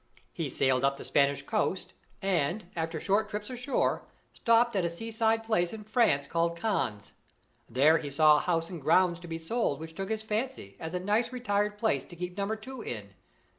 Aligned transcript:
He 0.33 0.49
sailed 0.49 0.83
up 0.83 0.97
the 0.97 1.05
Spanish 1.05 1.43
coast, 1.45 1.93
and, 2.23 2.65
after 2.75 2.99
short 2.99 3.29
trips 3.29 3.51
ashore, 3.51 4.01
stopped 4.33 4.75
at 4.75 4.83
a 4.83 4.89
seaside 4.89 5.43
place 5.43 5.73
in 5.73 5.83
France 5.83 6.25
called 6.25 6.57
Cannes. 6.57 7.13
There 7.69 7.99
he 7.99 8.09
saw 8.09 8.37
a 8.37 8.41
house 8.41 8.71
and 8.71 8.81
grounds 8.81 9.19
to 9.19 9.27
be 9.27 9.37
sold 9.37 9.79
which 9.79 9.93
took 9.93 10.09
his 10.09 10.23
fancy 10.23 10.75
as 10.79 10.95
a 10.95 10.99
nice 10.99 11.31
retired 11.31 11.77
place 11.77 12.03
to 12.05 12.15
keep 12.15 12.35
Number 12.35 12.55
Two 12.55 12.81
in. 12.81 13.13